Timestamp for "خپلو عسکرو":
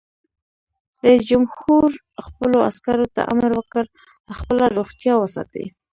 2.25-3.07